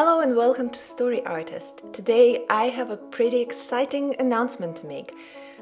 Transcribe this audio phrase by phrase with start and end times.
[0.00, 1.82] Hello and welcome to Story Artist.
[1.92, 5.12] Today I have a pretty exciting announcement to make.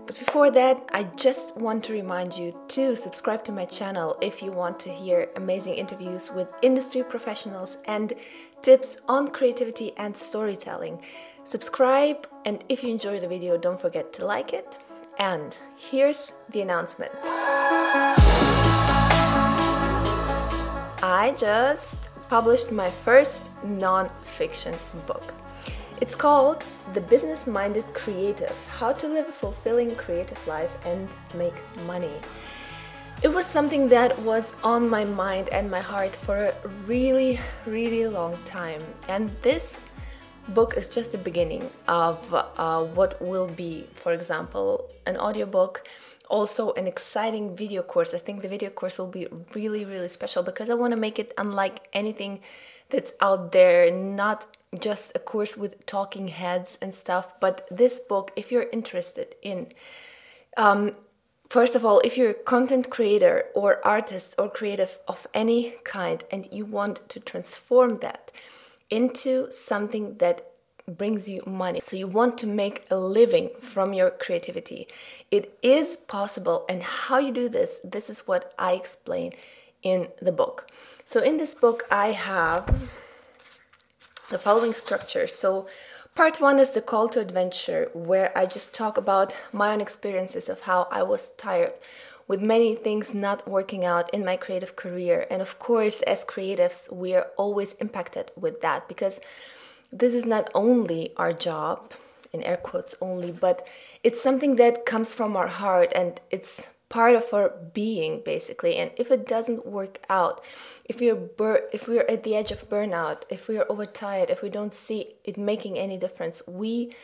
[0.04, 4.42] But before that, I just want to remind you to subscribe to my channel if
[4.42, 8.12] you want to hear amazing interviews with industry professionals and
[8.60, 11.00] tips on creativity and storytelling.
[11.44, 14.76] Subscribe, and if you enjoy the video, don't forget to like it.
[15.18, 17.12] And here's the announcement
[21.02, 24.74] I just published my first non fiction
[25.06, 25.34] book.
[26.00, 31.54] It's called The Business Minded Creative How to Live a Fulfilling Creative Life and Make
[31.86, 32.16] Money.
[33.22, 38.06] It was something that was on my mind and my heart for a really, really
[38.08, 38.82] long time.
[39.08, 39.80] And this
[40.48, 45.88] book is just the beginning of uh, what will be, for example, an audiobook,
[46.28, 48.14] also an exciting video course.
[48.14, 51.18] I think the video course will be really, really special because I want to make
[51.18, 52.40] it unlike anything
[52.90, 54.46] that's out there, not
[54.78, 59.72] just a course with talking heads and stuff, but this book, if you're interested in,
[60.56, 60.96] um,
[61.48, 66.24] first of all, if you're a content creator or artist or creative of any kind
[66.30, 68.32] and you want to transform that
[68.90, 70.50] into something that
[70.88, 71.80] brings you money.
[71.82, 74.88] So you want to make a living from your creativity.
[75.30, 79.32] It is possible and how you do this, this is what I explain
[79.82, 80.70] in the book.
[81.04, 82.88] So in this book I have
[84.30, 85.26] the following structure.
[85.26, 85.66] So,
[86.14, 90.48] part one is the call to adventure, where I just talk about my own experiences
[90.48, 91.74] of how I was tired
[92.26, 95.26] with many things not working out in my creative career.
[95.30, 99.20] And of course, as creatives, we are always impacted with that because
[99.92, 101.92] this is not only our job,
[102.32, 103.66] in air quotes only, but
[104.02, 108.76] it's something that comes from our heart and it's part of our being basically.
[108.76, 110.44] And if it doesn't work out
[110.84, 114.48] if we're bur- if we're at the edge of burnout if we're overtired if we
[114.48, 116.94] don't see it making any difference we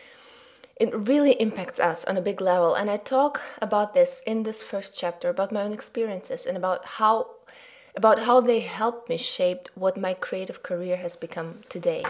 [0.76, 2.74] it really impacts us on a big level.
[2.74, 6.84] And i talk about this in this first chapter about my own experiences and about
[6.98, 7.30] how
[7.94, 12.04] about how they helped me shape what my creative career has become today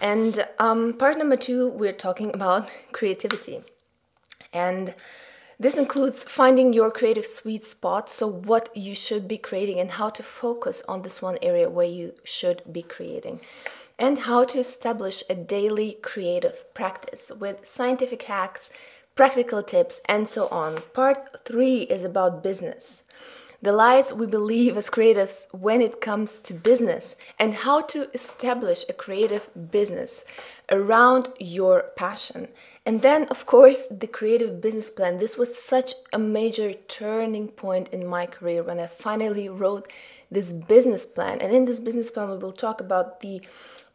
[0.00, 3.62] and um, part number two we're talking about creativity.
[4.52, 4.94] And
[5.58, 10.10] this includes finding your creative sweet spot, so what you should be creating and how
[10.10, 13.40] to focus on this one area where you should be creating,
[13.98, 18.68] and how to establish a daily creative practice with scientific hacks,
[19.14, 20.82] practical tips, and so on.
[20.92, 23.02] Part three is about business
[23.64, 28.84] the lies we believe as creatives when it comes to business, and how to establish
[28.88, 30.24] a creative business
[30.70, 32.48] around your passion.
[32.84, 35.16] And then, of course, the creative business plan.
[35.16, 39.90] This was such a major turning point in my career when I finally wrote
[40.30, 41.38] this business plan.
[41.40, 43.40] And in this business plan, we will talk about the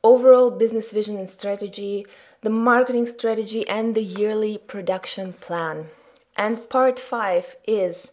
[0.03, 2.07] overall business vision and strategy,
[2.41, 5.89] the marketing strategy, and the yearly production plan.
[6.35, 8.11] And part five is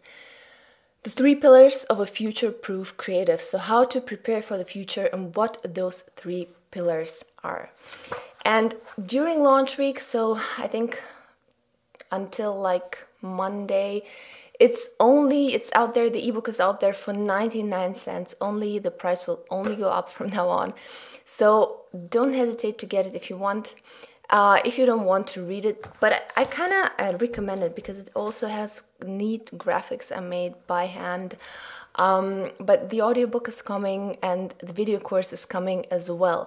[1.07, 3.41] the three pillars of a future proof creative.
[3.41, 7.71] So, how to prepare for the future and what those three pillars are.
[8.45, 8.75] And
[9.15, 11.01] during launch week, so I think
[12.11, 14.03] until like Monday,
[14.59, 18.91] it's only it's out there the ebook is out there for 99 cents only the
[18.91, 20.73] price will only go up from now on
[21.27, 23.75] so don't hesitate to get it if you want
[24.31, 25.85] uh, if you don't want to read it.
[26.01, 30.55] But I, I kind of recommend it because it also has neat graphics I made
[30.67, 31.37] by hand.
[31.97, 36.47] Um, but the audiobook is coming and the video course is coming as well.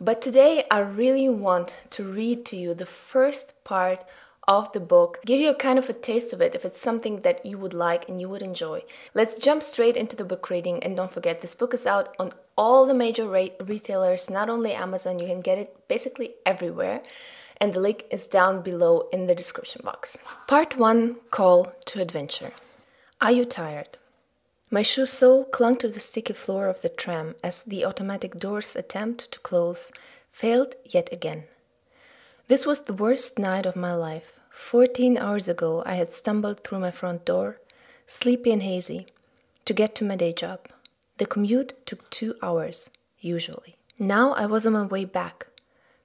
[0.00, 4.04] But today I really want to read to you the first part
[4.48, 7.20] of the book, give you a kind of a taste of it if it's something
[7.20, 8.82] that you would like and you would enjoy.
[9.14, 12.32] Let's jump straight into the book reading and don't forget this book is out on
[12.56, 17.02] all the major re- retailers, not only Amazon, you can get it basically everywhere.
[17.60, 20.18] And the link is down below in the description box.
[20.48, 22.52] Part 1 Call to Adventure.
[23.20, 23.98] Are you tired?
[24.70, 28.74] My shoe sole clung to the sticky floor of the tram as the automatic door's
[28.74, 29.92] attempt to close
[30.30, 31.44] failed yet again.
[32.48, 34.40] This was the worst night of my life.
[34.50, 37.60] Fourteen hours ago, I had stumbled through my front door,
[38.06, 39.06] sleepy and hazy,
[39.64, 40.68] to get to my day job.
[41.18, 42.90] The commute took two hours,
[43.20, 43.76] usually.
[43.98, 45.46] Now I was on my way back,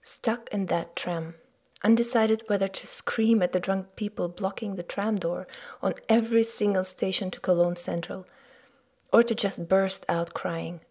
[0.01, 1.35] stuck in that tram,
[1.83, 5.47] undecided whether to scream at the drunk people blocking the tram door
[5.81, 8.27] on every single station to Cologne Central,
[9.11, 10.81] or to just burst out crying.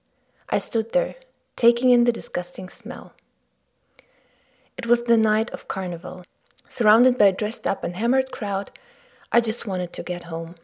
[0.50, 1.14] I stood there,
[1.54, 3.14] taking in the disgusting smell.
[4.78, 6.24] It was the night of carnival.
[6.68, 8.70] Surrounded by a dressed up and hammered crowd,
[9.32, 10.56] I just wanted to get home.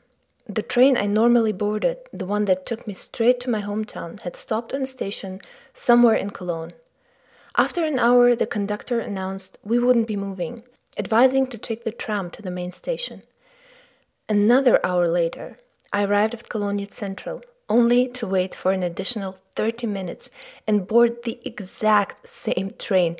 [0.47, 4.37] The train I normally boarded, the one that took me straight to my hometown, had
[4.37, 5.41] stopped on a station
[5.73, 6.75] somewhere in Cologne.
[7.57, 10.65] After an hour, the conductor announced we wouldn't be moving,
[10.99, 13.23] advising to take the tram to the main station.
[14.29, 15.59] Another hour later,
[15.91, 20.29] I arrived at Cologne Central, only to wait for an additional 30 minutes
[20.67, 23.17] and board the exact same train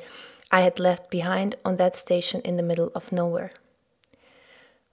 [0.53, 3.53] I had left behind on that station in the middle of nowhere.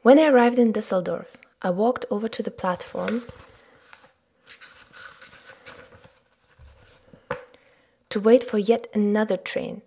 [0.01, 3.25] When I arrived in Düsseldorf, I walked over to the platform
[8.09, 9.83] to wait for yet another train,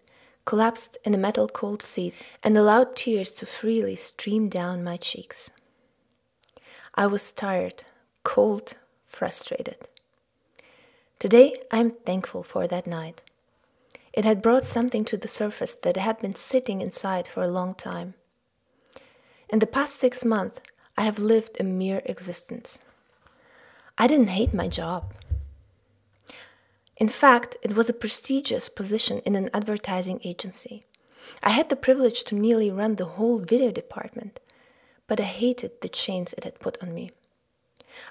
[0.46, 5.50] collapsed in a metal cold seat, and allowed tears to freely stream down my cheeks.
[6.94, 7.84] I was tired,
[8.24, 9.90] cold, frustrated.
[11.18, 13.24] Today I am thankful for that night.
[14.14, 17.74] It had brought something to the surface that had been sitting inside for a long
[17.74, 18.14] time.
[19.50, 20.62] In the past six months,
[20.96, 22.80] I have lived a mere existence.
[23.98, 25.14] I didn't hate my job.
[26.98, 30.86] In fact, it was a prestigious position in an advertising agency.
[31.42, 34.40] I had the privilege to nearly run the whole video department,
[35.08, 37.12] but I hated the chains it had put on me.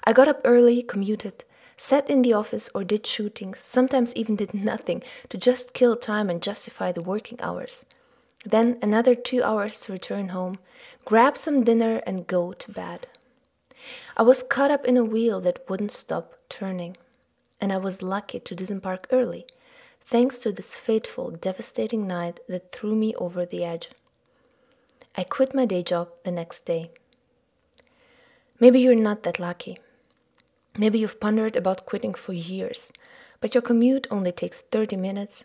[0.03, 1.45] I got up early, commuted,
[1.77, 6.29] sat in the office or did shootings, sometimes even did nothing to just kill time
[6.29, 7.85] and justify the working hours.
[8.45, 10.59] Then another two hours to return home,
[11.05, 13.07] grab some dinner, and go to bed.
[14.17, 16.97] I was caught up in a wheel that wouldn't stop turning
[17.63, 19.45] and I was lucky to disembark early,
[20.01, 23.89] thanks to this fateful, devastating night that threw me over the edge.
[25.15, 26.91] I quit my day job the next day.
[28.59, 29.77] Maybe you're not that lucky.
[30.77, 32.91] Maybe you've pondered about quitting for years,
[33.39, 35.43] but your commute only takes 30 minutes.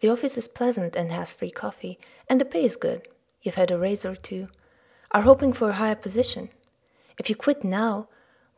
[0.00, 1.98] The office is pleasant and has free coffee,
[2.28, 3.08] and the pay is good.
[3.42, 4.48] You've had a raise or two,
[5.10, 6.50] are hoping for a higher position.
[7.18, 8.08] If you quit now,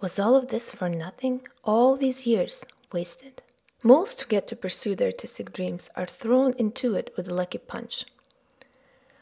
[0.01, 1.47] was all of this for nothing?
[1.63, 3.43] All these years, wasted.
[3.83, 7.59] Most who get to pursue their artistic dreams are thrown into it with a lucky
[7.59, 8.05] punch.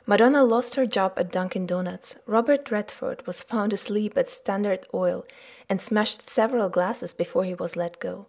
[0.08, 2.16] Madonna lost her job at Dunkin' Donuts.
[2.24, 5.26] Robert Redford was found asleep at Standard Oil
[5.68, 8.26] and smashed several glasses before he was let go.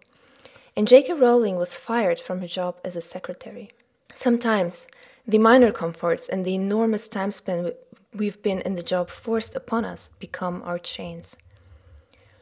[0.76, 1.14] And J.K.
[1.14, 3.70] Rowling was fired from her job as a secretary.
[4.12, 4.88] Sometimes
[5.26, 7.74] the minor comforts and the enormous time spent
[8.14, 11.38] we've been in the job forced upon us become our chains.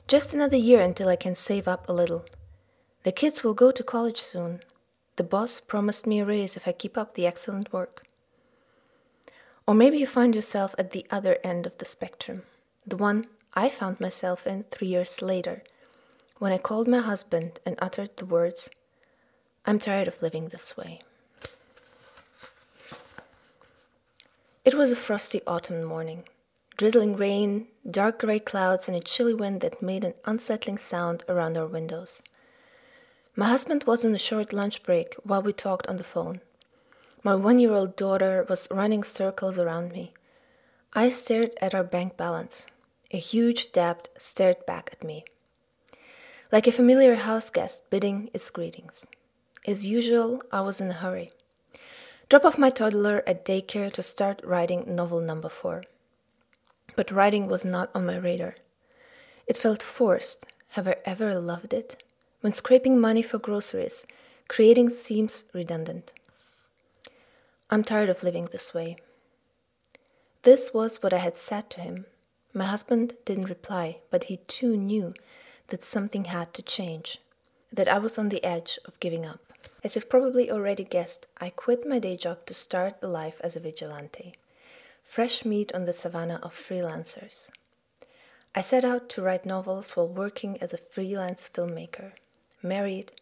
[0.09, 2.25] Just another year until I can save up a little.
[3.05, 4.63] The kids will go to college soon.
[5.15, 8.08] The boss promised me a raise if I keep up the excellent work.
[9.69, 12.45] Or maybe you find yourself at the other end of the spectrum,
[12.87, 15.63] the one I found myself in three years later,
[16.39, 18.71] when I called my husband and uttered the words,
[19.67, 21.03] I'm tired of living this way.
[24.65, 26.25] It was a frosty autumn morning.
[26.79, 31.59] Drizzling rain, dark gray clouds, and a chilly wind that made an unsettling sound around
[31.59, 32.23] our windows.
[33.37, 36.41] My husband was on a short lunch break while we talked on the phone.
[37.25, 40.15] My one year old daughter was running circles around me.
[40.93, 42.67] I stared at our bank balance.
[43.11, 45.25] A huge debt stared back at me.
[46.53, 49.07] Like a familiar house guest bidding its greetings.
[49.67, 51.33] As usual, I was in a hurry.
[52.29, 55.83] Drop off my toddler at daycare to start writing novel number four.
[56.95, 58.55] But writing was not on my radar.
[59.47, 60.47] It felt forced.
[60.71, 62.03] Have I ever loved it?
[62.43, 64.07] When scraping money for groceries,
[64.47, 66.13] creating seems redundant.
[67.71, 68.97] I'm tired of living this way.
[70.43, 72.07] This was what I had said to him.
[72.55, 75.13] My husband didn't reply, but he too knew
[75.67, 77.19] that something had to change,
[77.71, 79.53] that I was on the edge of giving up.
[79.85, 83.55] As you've probably already guessed, I quit my day job to start the life as
[83.55, 84.35] a vigilante.
[85.03, 87.51] Fresh meat on the savannah of freelancers.
[88.55, 92.13] I set out to write novels while working as a freelance filmmaker
[92.63, 93.13] married,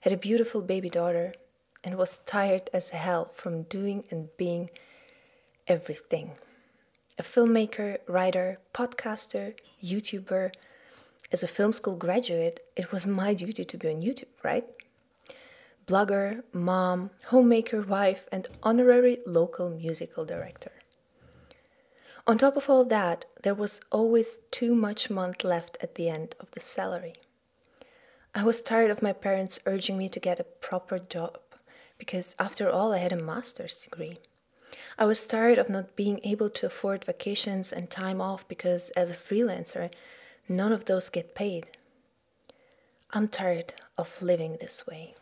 [0.00, 1.34] had a beautiful baby daughter,
[1.86, 4.68] and was tired as hell from doing and being
[5.68, 6.32] everything.
[7.16, 10.52] A filmmaker, writer, podcaster, YouTuber.
[11.30, 14.66] As a film school graduate, it was my duty to be on YouTube, right?
[15.86, 20.72] Blogger, mom, homemaker, wife, and honorary local musical director.
[22.26, 26.34] On top of all that, there was always too much month left at the end
[26.40, 27.14] of the salary.
[28.34, 31.38] I was tired of my parents urging me to get a proper job
[31.98, 34.18] because, after all, I had a master's degree.
[34.98, 39.10] I was tired of not being able to afford vacations and time off because, as
[39.10, 39.90] a freelancer,
[40.48, 41.70] none of those get paid.
[43.10, 45.14] I'm tired of living this way.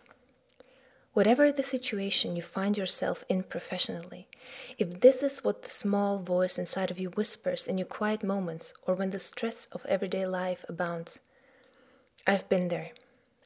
[1.12, 4.26] Whatever the situation you find yourself in professionally,
[4.78, 8.74] if this is what the small voice inside of you whispers in your quiet moments
[8.82, 11.20] or when the stress of everyday life abounds,
[12.26, 12.90] I've been there.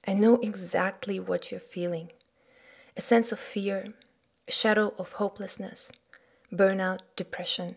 [0.06, 2.11] I know exactly what you're feeling
[2.99, 3.95] a sense of fear,
[4.49, 5.93] a shadow of hopelessness,
[6.52, 7.76] burnout, depression,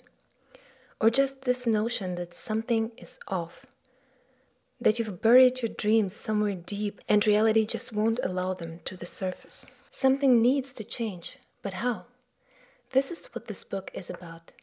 [1.00, 3.68] or just this notion that something is off,
[4.80, 9.06] that you've buried your dreams somewhere deep and reality just won't allow them to the
[9.06, 9.68] surface.
[9.92, 12.06] Something needs to change, but how?
[12.92, 14.54] This is what this book is about.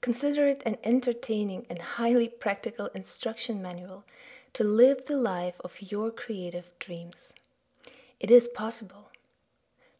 [0.00, 4.04] Consider it an entertaining and highly practical instruction manual
[4.52, 7.34] to live the life of your creative dreams.
[8.20, 9.07] It is possible,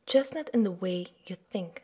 [0.09, 1.83] just not in the way you think.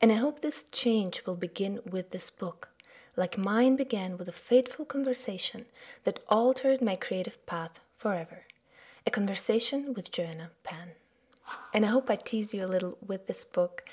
[0.00, 2.70] And I hope this change will begin with this book,
[3.16, 5.66] like mine began with a fateful conversation
[6.04, 8.44] that altered my creative path forever.
[9.06, 10.92] A conversation with Joanna Penn.
[11.74, 13.84] And I hope I teased you a little with this book.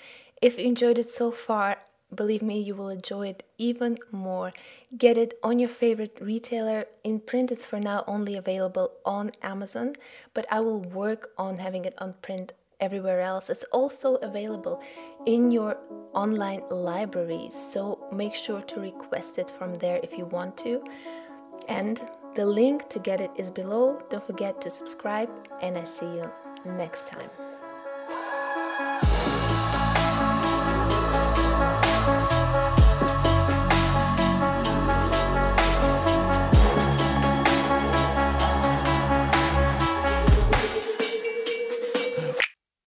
[0.41, 1.79] If you enjoyed it so far,
[2.13, 4.53] believe me, you will enjoy it even more.
[4.97, 6.85] Get it on your favorite retailer.
[7.03, 9.95] In print, it's for now only available on Amazon,
[10.33, 13.49] but I will work on having it on print everywhere else.
[13.49, 14.81] It's also available
[15.25, 15.77] in your
[16.13, 20.83] online libraries, so make sure to request it from there if you want to.
[21.67, 22.01] And
[22.35, 24.01] the link to get it is below.
[24.09, 25.29] Don't forget to subscribe,
[25.61, 26.31] and I see you
[26.65, 27.29] next time.